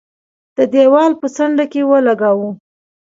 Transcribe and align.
د 0.57 0.59
دېوال 0.73 1.11
په 1.21 1.27
څنډه 1.35 1.65
کې 1.71 1.81
ولګاوه. 1.91 2.49